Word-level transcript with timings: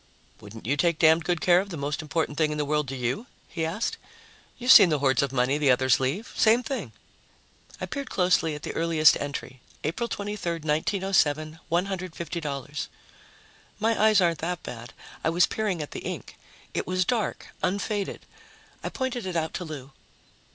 "Wouldn't 0.39 0.65
you 0.65 0.75
take 0.77 0.97
damned 0.97 1.25
good 1.25 1.41
care 1.41 1.59
of 1.61 1.69
the 1.69 1.77
most 1.77 2.01
important 2.01 2.35
thing 2.35 2.51
in 2.51 2.57
the 2.57 2.65
world 2.65 2.87
to 2.87 2.95
you?" 2.95 3.27
he 3.47 3.63
asked. 3.63 3.97
"You've 4.57 4.71
seen 4.71 4.89
the 4.89 4.97
hoards 4.97 5.21
of 5.21 5.31
money 5.31 5.59
the 5.59 5.69
others 5.69 5.99
leave. 5.99 6.33
Same 6.35 6.63
thing." 6.63 6.91
I 7.79 7.85
peered 7.85 8.09
closely 8.09 8.55
at 8.55 8.63
the 8.63 8.73
earliest 8.73 9.15
entry, 9.21 9.61
April 9.83 10.09
23, 10.09 10.53
1907, 10.53 11.59
$150. 11.71 12.87
My 13.79 14.01
eyes 14.03 14.19
aren't 14.19 14.39
that 14.39 14.63
bad; 14.63 14.93
I 15.23 15.29
was 15.29 15.45
peering 15.45 15.83
at 15.83 15.91
the 15.91 15.99
ink. 15.99 16.35
It 16.73 16.87
was 16.87 17.05
dark, 17.05 17.49
unfaded. 17.61 18.25
I 18.83 18.89
pointed 18.89 19.27
it 19.27 19.35
out 19.35 19.53
to 19.53 19.65
Lou. 19.65 19.91